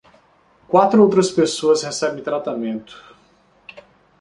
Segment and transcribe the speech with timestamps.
[0.67, 2.97] Quatro outras pessoas recebem tratamento.